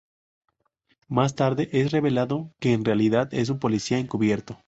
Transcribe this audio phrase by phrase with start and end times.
[1.09, 4.57] Más tarde es revelado que en realidad es un policía encubierto.